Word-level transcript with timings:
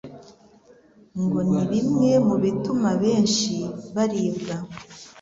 ngo 1.23 1.39
ni 1.49 1.61
bimwe 1.71 2.11
mu 2.27 2.35
bituma 2.43 2.87
abenshi 2.95 3.53
baribwa 3.95 4.55